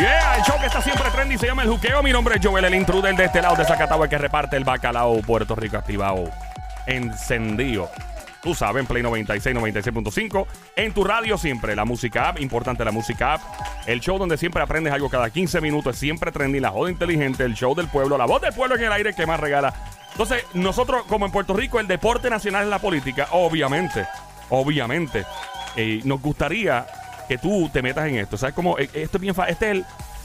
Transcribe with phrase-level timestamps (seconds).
[0.00, 2.02] Yeah, el show que está siempre trendy se llama El Juqueo.
[2.02, 5.22] Mi nombre es Joel, el intruder de este lado de Zacatau, que reparte el bacalao
[5.22, 6.30] Puerto Rico activado.
[6.86, 7.90] Encendido.
[8.42, 10.46] Tú sabes, en Play 96, 96.5.
[10.76, 13.40] En tu radio siempre, la música app, importante la música app.
[13.86, 17.54] El show donde siempre aprendes algo cada 15 minutos, siempre trendy, la joda inteligente, el
[17.54, 19.72] show del pueblo, la voz del pueblo en el aire que más regala.
[20.12, 24.06] Entonces, nosotros, como en Puerto Rico, el deporte nacional es la política, obviamente,
[24.50, 25.24] obviamente.
[25.74, 26.86] Eh, nos gustaría
[27.26, 28.36] que tú te metas en esto.
[28.36, 28.78] ¿Sabes cómo?
[28.78, 29.52] Eh, Esto es bien fácil.
[29.52, 29.84] Este es el,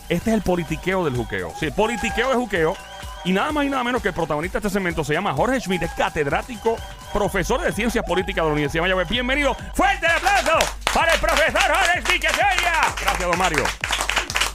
[0.09, 1.53] este es el politiqueo del juqueo.
[1.59, 2.75] Sí, politiqueo de juqueo.
[3.23, 5.59] Y nada más y nada menos que el protagonista de este segmento se llama Jorge
[5.59, 6.75] Schmidt, es catedrático,
[7.13, 9.07] profesor de ciencias políticas de la Universidad de Mayagüez.
[9.09, 9.55] Bienvenido.
[9.75, 12.27] Fuerte el aplauso para el profesor Jorge Schmidt, que.
[12.29, 13.63] Gracias, don Mario.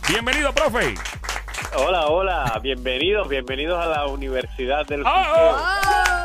[0.09, 0.95] Bienvenido, profe.
[1.77, 5.57] Hola, hola, bienvenidos, bienvenidos a la Universidad del Oh, Juqueo.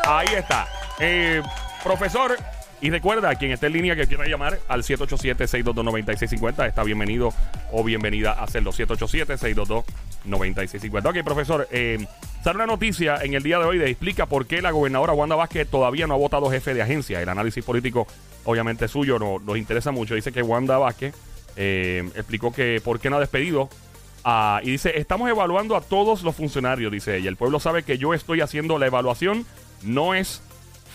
[0.07, 0.09] oh.
[0.17, 0.67] Ahí está.
[0.99, 1.41] Eh,
[1.83, 2.37] profesor,
[2.81, 7.31] y recuerda, quien esté en línea que quiera llamar al 787-622-9650, está bienvenido
[7.71, 8.71] o bienvenida a hacerlo.
[8.71, 11.09] 787-622-9650.
[11.09, 12.03] Ok, profesor, eh,
[12.43, 15.35] sale una noticia en el día de hoy de explica por qué la gobernadora Wanda
[15.35, 17.21] Vázquez todavía no ha votado jefe de agencia.
[17.21, 18.07] El análisis político,
[18.45, 20.15] obviamente suyo, no, nos interesa mucho.
[20.15, 21.13] Dice que Wanda Vázquez
[21.55, 23.69] eh, explicó que por qué no ha despedido
[24.63, 27.29] y dice, estamos evaluando a todos los funcionarios, dice ella.
[27.29, 29.45] El pueblo sabe que yo estoy haciendo la evaluación.
[29.83, 30.43] No es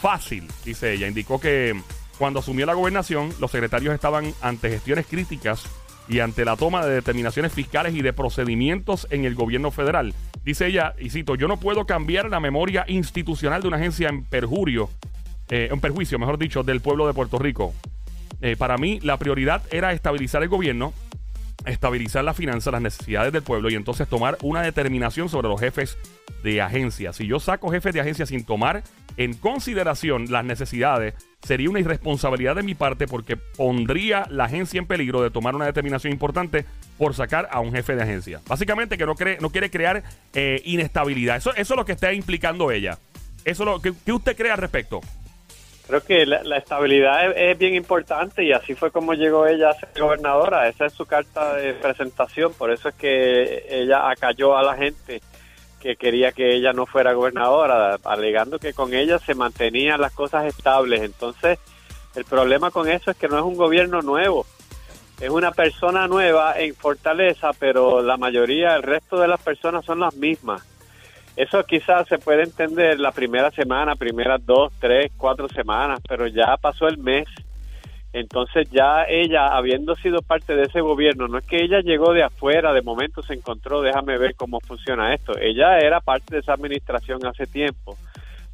[0.00, 1.08] fácil, dice ella.
[1.08, 1.74] Indicó que
[2.18, 5.66] cuando asumió la gobernación, los secretarios estaban ante gestiones críticas
[6.08, 10.14] y ante la toma de determinaciones fiscales y de procedimientos en el gobierno federal.
[10.44, 14.24] Dice ella, y cito, yo no puedo cambiar la memoria institucional de una agencia en
[14.24, 14.88] perjurio,
[15.48, 17.74] eh, en perjuicio, mejor dicho, del pueblo de Puerto Rico.
[18.40, 20.92] Eh, para mí, la prioridad era estabilizar el gobierno,
[21.64, 25.98] estabilizar las finanzas, las necesidades del pueblo y entonces tomar una determinación sobre los jefes
[26.44, 27.12] de agencia.
[27.12, 28.84] Si yo saco jefes de agencia sin tomar
[29.16, 34.86] en consideración las necesidades, sería una irresponsabilidad de mi parte porque pondría la agencia en
[34.86, 36.64] peligro de tomar una determinación importante
[36.98, 38.40] por sacar a un jefe de agencia.
[38.46, 40.02] Básicamente que no, cree, no quiere crear
[40.34, 41.36] eh, inestabilidad.
[41.36, 42.98] Eso, eso es lo que está implicando ella.
[43.44, 45.00] Eso es lo que, ¿qué usted cree al respecto?
[45.86, 49.70] Creo que la, la estabilidad es, es bien importante y así fue como llegó ella
[49.70, 50.68] a ser gobernadora.
[50.68, 55.20] Esa es su carta de presentación, por eso es que ella acalló a la gente
[55.86, 60.44] que quería que ella no fuera gobernadora, alegando que con ella se mantenían las cosas
[60.46, 61.00] estables.
[61.00, 61.60] Entonces,
[62.16, 64.46] el problema con eso es que no es un gobierno nuevo,
[65.20, 70.00] es una persona nueva en Fortaleza, pero la mayoría, el resto de las personas son
[70.00, 70.66] las mismas.
[71.36, 76.56] Eso quizás se puede entender la primera semana, primeras dos, tres, cuatro semanas, pero ya
[76.56, 77.28] pasó el mes.
[78.16, 82.22] Entonces ya ella, habiendo sido parte de ese gobierno, no es que ella llegó de
[82.22, 85.36] afuera, de momento se encontró, déjame ver cómo funciona esto.
[85.36, 87.98] Ella era parte de esa administración hace tiempo.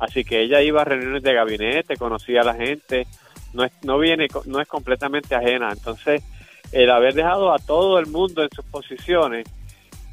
[0.00, 3.06] Así que ella iba a reuniones de gabinete, conocía a la gente,
[3.52, 5.70] no es, no viene, no es completamente ajena.
[5.70, 6.24] Entonces,
[6.72, 9.46] el haber dejado a todo el mundo en sus posiciones,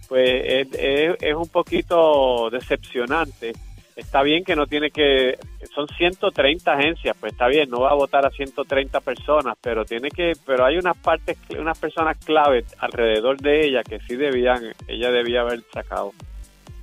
[0.08, 3.54] pues es, es, es un poquito decepcionante.
[4.00, 5.38] Está bien que no tiene que,
[5.76, 10.10] son 130 agencias, pues está bien, no va a votar a 130 personas, pero tiene
[10.10, 15.12] que, pero hay unas partes, unas personas clave alrededor de ella que sí debían, ella
[15.12, 16.14] debía haber sacado.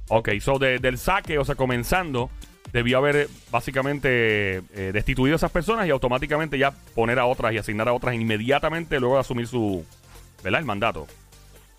[0.08, 2.28] Ok, so de- del saque, o sea, comenzando,
[2.72, 7.52] debió haber eh, básicamente eh, destituido a esas personas y automáticamente ya poner a otras
[7.54, 9.84] y asignar a otras inmediatamente luego de asumir su,
[10.44, 10.60] ¿verdad?
[10.60, 11.06] El mandato.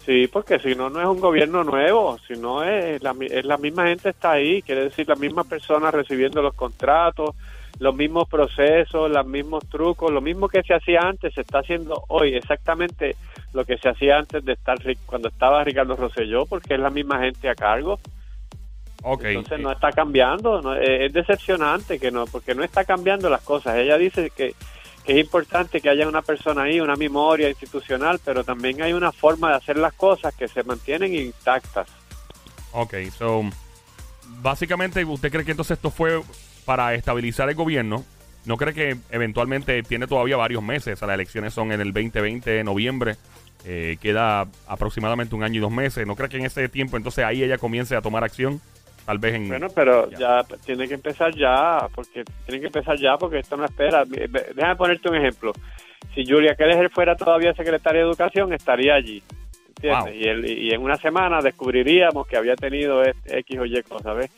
[0.07, 3.57] Sí, porque si no, no es un gobierno nuevo, si no es la, es la
[3.57, 7.31] misma gente está ahí, quiere decir la misma persona recibiendo los contratos,
[7.79, 12.05] los mismos procesos, los mismos trucos, lo mismo que se hacía antes se está haciendo
[12.07, 13.17] hoy, exactamente
[13.53, 17.19] lo que se hacía antes de estar cuando estaba Ricardo Rosselló, porque es la misma
[17.19, 17.99] gente a cargo.
[19.03, 19.25] Ok.
[19.25, 23.75] Entonces no está cambiando, no- es decepcionante que no, porque no está cambiando las cosas.
[23.75, 24.55] Ella dice que
[25.07, 29.49] es importante que haya una persona ahí, una memoria institucional, pero también hay una forma
[29.51, 31.87] de hacer las cosas que se mantienen intactas.
[32.73, 33.43] ok, so
[34.41, 36.21] básicamente usted cree que entonces esto fue
[36.65, 38.03] para estabilizar el gobierno.
[38.45, 40.93] ¿No cree que eventualmente tiene todavía varios meses?
[40.93, 43.15] O sea, las elecciones son en el 2020 de noviembre.
[43.65, 46.07] eh, queda aproximadamente un año y dos meses.
[46.07, 48.61] ¿No cree que en ese tiempo entonces ahí ella comience a tomar acción?
[49.07, 49.47] Tal vez en...
[49.47, 50.19] Bueno, pero Ya.
[50.47, 50.57] ya.
[50.65, 54.03] tiene que empezar ya, porque tiene que empezar ya, porque esto no espera.
[54.05, 55.53] Déjame ponerte un ejemplo.
[56.13, 59.23] Si Julia Keller fuera todavía secretaria de Educación, estaría allí.
[59.69, 60.03] ¿Entiendes?
[60.03, 60.13] Wow.
[60.13, 64.17] Y, el- y en una semana descubriríamos que había tenido este X o Y cosas,
[64.17, 64.31] ¿ves?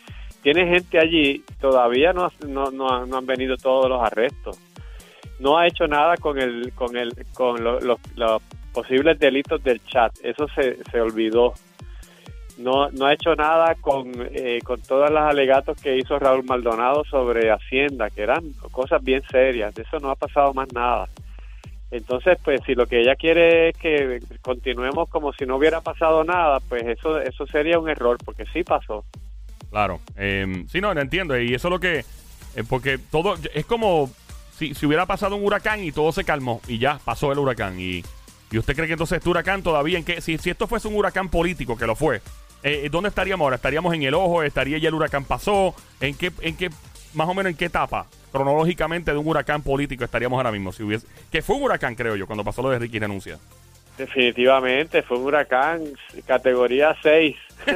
[0.44, 4.60] Tiene gente allí, todavía no, no, no, han, no han venido todos los arrestos.
[5.40, 9.84] No ha hecho nada con el con el con lo- los- los posibles delitos del
[9.86, 10.12] chat.
[10.24, 11.54] Eso se, se olvidó
[12.60, 17.04] no, no ha hecho nada con, eh, con todos los alegatos que hizo Raúl Maldonado
[17.06, 19.74] sobre Hacienda, que eran cosas bien serias.
[19.74, 21.08] De eso no ha pasado más nada.
[21.92, 26.24] Entonces, pues si lo que ella quiere es que continuemos como si no hubiera pasado
[26.24, 29.04] nada, pues eso eso sería un error, porque sí pasó.
[29.72, 30.00] Claro.
[30.16, 31.40] Eh, sí, no, lo entiendo.
[31.40, 32.00] Y eso es lo que...
[32.56, 33.36] eh, porque todo...
[33.54, 34.12] Es como
[34.56, 37.80] si, si hubiera pasado un huracán y todo se calmó y ya pasó el huracán.
[37.80, 38.04] Y,
[38.52, 39.98] y usted cree que entonces este huracán todavía...
[39.98, 42.22] en que Si, si esto fuese un huracán político, que lo fue,
[42.64, 43.56] eh, ¿dónde estaríamos ahora?
[43.58, 44.44] ¿Estaríamos en el ojo?
[44.44, 45.74] ¿Estaría ya el huracán pasó?
[46.02, 46.70] ¿En qué, en qué,
[47.14, 50.72] más o menos en qué etapa cronológicamente de un huracán político estaríamos ahora mismo?
[50.72, 53.38] Si hubiese, que fue un huracán, creo yo, cuando pasó lo de Ricky Renuncia.
[53.98, 55.82] Definitivamente, fue un huracán
[56.26, 57.36] categoría 6.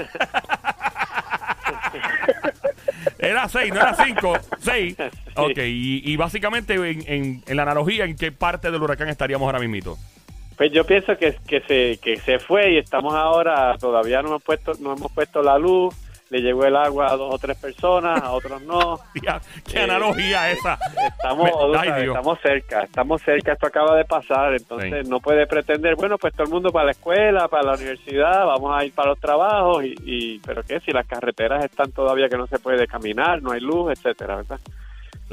[3.20, 4.96] Era 6, no era 5, 6.
[5.36, 9.48] Ok, y, y básicamente en, en- en la analogía, ¿en qué parte del huracán estaríamos
[9.48, 9.98] ahora mismito?
[10.58, 14.44] Pues yo pienso que, que se que se fue y estamos ahora todavía no hemos
[14.44, 15.96] puesto no hemos puesto la luz,
[16.30, 19.00] le llegó el agua a dos o tres personas, a otros no.
[19.14, 20.78] ¿Qué Eh, analogía esa?
[21.08, 25.10] Estamos, ay, estamos cerca, estamos cerca, esto acaba de pasar, entonces Sí.
[25.10, 28.76] no puede pretender, bueno, pues todo el mundo para la escuela, para la universidad, vamos
[28.76, 32.38] a ir para los trabajos, y, y pero qué, si las carreteras están todavía que
[32.38, 34.60] no se puede caminar, no hay luz, etcétera, ¿verdad?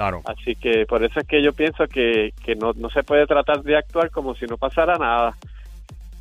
[0.00, 0.22] Claro.
[0.24, 3.62] Así que por eso es que yo pienso que, que no, no se puede tratar
[3.62, 5.36] de actuar como si no pasara nada.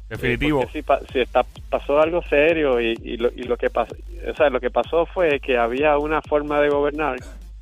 [0.09, 0.59] Definitivo.
[0.59, 3.69] Eh, porque si, pa- si está, pasó algo serio y, y, lo, y lo que
[3.69, 3.95] pasó,
[4.29, 7.19] o sea, lo que pasó fue que había una forma de gobernar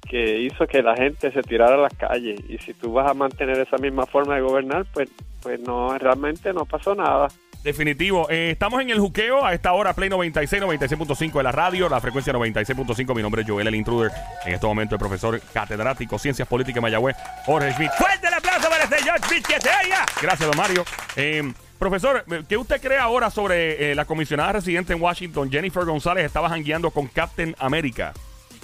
[0.09, 3.13] que hizo que la gente se tirara a las calles y si tú vas a
[3.13, 5.09] mantener esa misma forma de gobernar, pues
[5.43, 7.27] pues no realmente no pasó nada.
[7.67, 8.29] Definitivo.
[8.29, 11.99] Eh, estamos en el juqueo a esta hora, Play 96, 96.5 de la radio, la
[11.99, 13.13] frecuencia 96.5.
[13.13, 14.09] Mi nombre es Joel, el intruder.
[14.45, 17.91] En este momento, el profesor catedrático, Ciencias Políticas de Mayagüez, Jorge Schmidt.
[17.97, 20.05] ¡Fuerte el aplauso para este George Schmidt que se oiga!
[20.21, 20.85] Gracias, don Mario.
[21.17, 26.23] Eh, profesor, ¿qué usted cree ahora sobre eh, la comisionada residente en Washington, Jennifer González,
[26.23, 28.13] estaba jangueando con Captain America?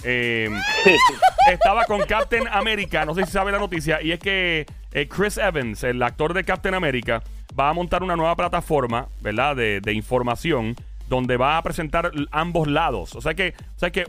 [0.02, 0.48] Eh,
[1.52, 5.38] estaba con Captain America, no sé si sabe la noticia, y es que eh, Chris
[5.38, 7.22] Evans, el actor de Captain America,
[7.58, 9.56] va a montar una nueva plataforma, ¿verdad?
[9.56, 10.74] De, de información
[11.08, 13.14] donde va a presentar ambos lados.
[13.14, 14.04] O sea que, o sea que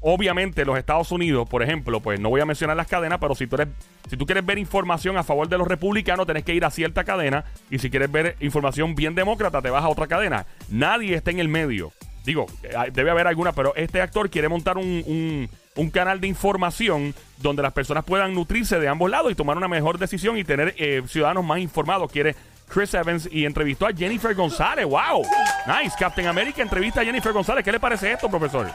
[0.00, 3.46] obviamente los Estados Unidos, por ejemplo, pues no voy a mencionar las cadenas, pero si
[3.46, 3.68] tú eres,
[4.08, 7.04] si tú quieres ver información a favor de los republicanos, tenés que ir a cierta
[7.04, 10.46] cadena, y si quieres ver información bien demócrata, te vas a otra cadena.
[10.68, 11.92] Nadie está en el medio.
[12.24, 16.28] Digo, eh, debe haber alguna, pero este actor quiere montar un, un- un canal de
[16.28, 20.44] información donde las personas puedan nutrirse de ambos lados y tomar una mejor decisión y
[20.44, 22.10] tener eh, ciudadanos más informados.
[22.12, 22.34] Quiere
[22.74, 24.84] Chris Evans y entrevistó a Jennifer González.
[24.84, 25.22] ¡Wow!
[25.64, 25.94] Nice.
[25.96, 27.64] Captain America entrevista a Jennifer González.
[27.64, 28.66] ¿Qué le parece esto, profesor?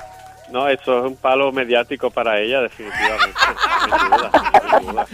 [0.50, 3.38] No, eso es un palo mediático para ella definitivamente.
[3.84, 4.32] sin duda,
[4.80, 5.06] sin duda.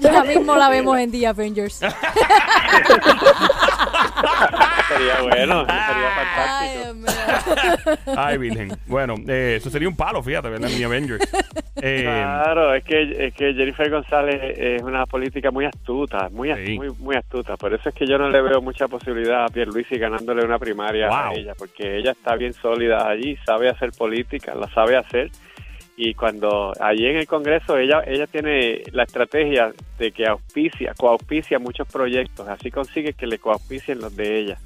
[0.00, 1.80] Ya mismo la vemos en The Avengers.
[4.88, 8.12] Sería bueno, sería Ay, fantástico.
[8.16, 8.78] Ay, Virgen.
[8.86, 10.68] Bueno, eh, eso sería un palo, fíjate, ¿verdad?
[10.68, 11.28] Ni Avengers.
[11.82, 16.76] Eh, Claro, es que, es que Jennifer González es una política muy astuta, muy, Sí.
[16.76, 17.56] muy muy astuta.
[17.56, 21.08] Por eso es que yo no le veo mucha posibilidad a Pierluisi ganándole una primaria
[21.08, 25.30] a ella, porque ella está bien sólida allí, sabe hacer política, la sabe hacer.
[25.96, 31.58] Y cuando allí en el Congreso ella ella tiene la estrategia de que auspicia, coauspicia
[31.58, 34.58] muchos proyectos, así consigue que le coauspicien los de ella.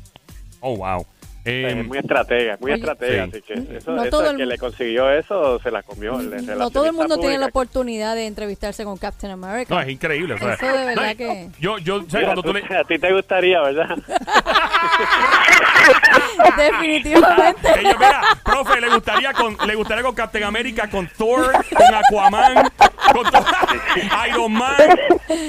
[0.61, 1.05] oh, wow.
[1.45, 3.31] Eh, es muy estratega, muy oye, estratega, sí.
[3.33, 6.21] así que eso, No eso todo el el que le consiguió eso se la comió.
[6.21, 9.75] el No todo el mundo tiene la oportunidad de entrevistarse con Captain America.
[9.75, 10.35] no, es increíble.
[10.35, 12.13] o sea, Eso de verdad no, que- Yo, yo, ¿sabes?
[12.15, 12.61] Mira, Cuando tú le...
[12.79, 13.97] A ti te gustaría, ¿verdad?
[16.57, 17.81] Definitivamente.
[17.81, 22.71] Ella, mira, profe, le gustaría con, le gustaría con Captain America, con Thor, con Aquaman,
[23.13, 23.27] con
[24.29, 24.75] Iron Man.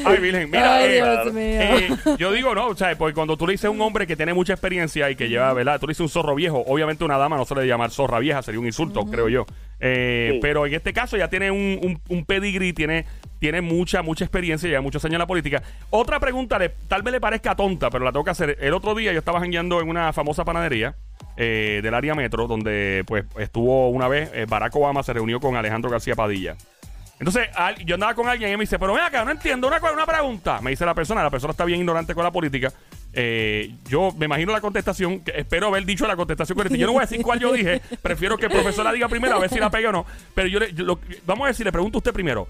[0.06, 3.54] Ay, Virgen, mira, Ay, eh, eh, yo digo, no, o sea, porque cuando tú le
[3.54, 5.80] dices a un hombre que tiene mucha experiencia y que lleva, ¿verdad?
[5.80, 8.20] Tú le dices un zorro viejo, obviamente una dama no se le debe llamar zorra
[8.20, 9.46] vieja, sería un insulto, creo yo.
[9.86, 10.40] Eh, Sí.
[10.42, 12.26] Pero en este caso ya tiene un, un,
[12.74, 13.06] tiene,
[13.40, 15.62] tiene mucha, mucha experiencia, lleva muchos años en la política.
[15.90, 18.58] Otra pregunta, le- tal vez le parezca tonta, pero la tengo que hacer.
[18.62, 20.96] El otro día yo estaba jangueando en una famosa panadería
[21.36, 25.58] eh, del área metro, donde pues estuvo una vez eh, Barack Obama se reunió con
[25.58, 26.56] Alejandro García Padilla.
[27.20, 29.80] Entonces, al- yo andaba con alguien y me dice, pero ven acá, no entiendo una,
[29.92, 30.62] una pregunta.
[30.62, 32.72] Me dice la persona, la persona está bien ignorante con la política.
[33.16, 36.78] Eh, yo me imagino la contestación, espero haber dicho la contestación correcta.
[36.78, 39.36] Yo no voy a decir cuál yo dije, prefiero que el profesor la diga primero
[39.36, 40.06] a ver si la pega o no.
[40.34, 40.74] Pero yo, le-
[41.26, 42.48] vamos a ver si le pregunto a usted primero,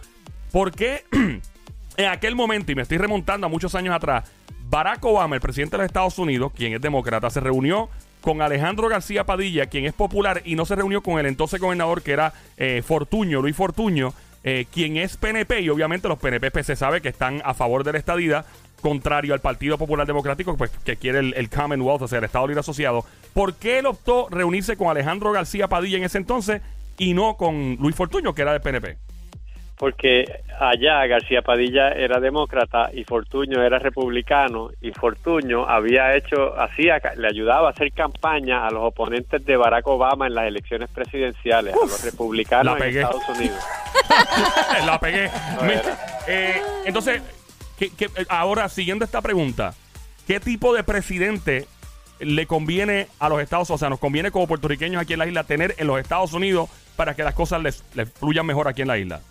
[0.51, 1.03] ¿por qué
[1.98, 4.32] en aquel momento, y me estoy remontando a muchos años atrás,
[4.70, 7.89] Barack Obama, el presidente de los Estados Unidos, quien es demócrata, se reunió
[8.22, 12.01] con Alejandro García Padilla, quien es popular, y no se reunió con el entonces gobernador
[12.01, 14.13] que era eh, Fortuño, Luis Fortuño,
[14.46, 17.84] eh, quien es PNP, y obviamente los PNP pues, se sabe que están a favor
[17.84, 18.46] de la estadidad,
[18.83, 22.45] contrario al Partido Popular Democrático, pues, que quiere el, el Commonwealth, o sea, el Estado
[22.45, 23.03] Libre Asociado.
[23.33, 26.61] ¿Por qué él optó reunirse con Alejandro García Padilla en ese entonces
[26.99, 28.97] y no con Luis Fortuño, que era del PNP?
[29.83, 37.01] porque allá García Padilla era demócrata y Fortuño era republicano y Fortuño había hecho, hacía,
[37.17, 41.73] le ayudaba a hacer campaña a los oponentes de Barack Obama en las elecciones presidenciales,
[41.73, 43.59] a los republicanos en Estados Unidos.
[44.85, 45.29] la pegué.
[46.29, 47.21] Eh, entonces,
[48.30, 49.74] ahora siguiendo esta pregunta,
[50.27, 51.68] ¿qué tipo de presidente
[52.20, 55.27] le conviene a los Estados Unidos, o sea, nos conviene como puertorriqueños aquí en la
[55.27, 58.88] isla tener en los Estados Unidos para que las cosas les, fluyan mejor aquí en
[58.88, 59.22] la isla?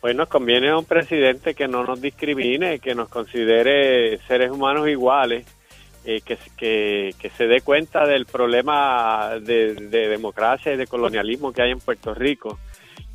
[0.00, 5.46] Pues nos conviene un presidente que no nos discrimine, que nos considere seres humanos iguales,
[6.04, 11.62] eh, que, que, que, se dé cuenta del problema de democracia y de colonialismo que
[11.62, 12.58] hay en Puerto Rico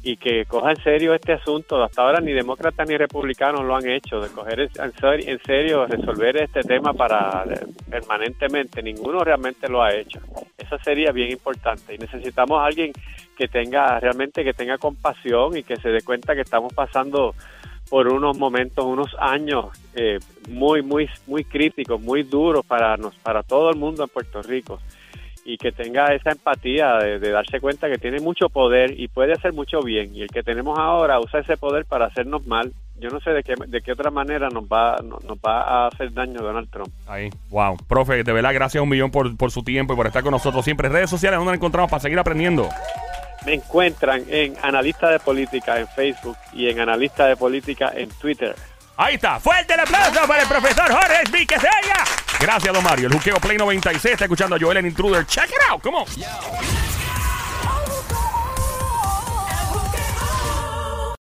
[0.03, 1.81] y que coja en serio este asunto.
[1.81, 6.61] Hasta ahora ni demócratas ni republicanos lo han hecho, de coger en serio resolver este
[6.61, 8.83] tema para eh, permanentemente.
[8.83, 10.19] Ninguno realmente lo ha hecho.
[10.57, 12.91] Eso sería bien importante y necesitamos a alguien
[13.37, 17.33] que tenga realmente que tenga compasión y que se dé cuenta que estamos pasando
[17.89, 20.19] por unos momentos, unos años eh,
[20.49, 24.79] muy, muy, muy críticos, muy duros para nos, para todo el mundo en Puerto Rico
[25.45, 29.53] y que tenga esa empatía de, darse cuenta que tiene mucho poder y puede hacer
[29.53, 33.19] mucho bien y el que tenemos ahora usa ese poder para hacernos mal yo no
[33.19, 36.69] sé de qué, de qué otra manera nos va, nos, va a hacer daño Donald
[36.69, 36.89] Trump.
[37.07, 37.75] Ahí, wow.
[37.87, 40.63] Profe, de verdad, gracias un millón por, por su tiempo y por estar con nosotros
[40.63, 40.87] siempre.
[40.87, 42.69] Redes sociales, ¿dónde nos encontramos para seguir aprendiendo?
[43.45, 48.55] Me encuentran en Analista de Política en Facebook y en Analista de Política en Twitter.
[48.95, 49.39] Ahí está.
[49.39, 52.22] Fuerte el aplauso para el profesor Jorge Viqueseya.
[52.43, 53.07] Gracias, don Mario.
[53.07, 55.25] El Juqueo Play 96 está escuchando a Joel en Intruder.
[55.25, 55.81] Check it out.
[55.81, 56.92] Come on.